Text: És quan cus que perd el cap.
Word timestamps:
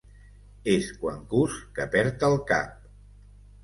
És 0.77 0.89
quan 1.03 1.21
cus 1.35 1.61
que 1.79 1.89
perd 1.97 2.29
el 2.33 2.43
cap. 2.55 2.85